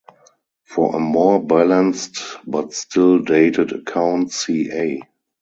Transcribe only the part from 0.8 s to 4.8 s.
a more balanced but still dated account see